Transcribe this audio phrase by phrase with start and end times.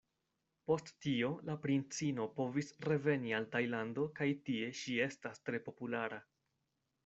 [0.69, 6.23] Post tio la princino povis reveni al Tajlando kaj tie ŝi estas tre populara.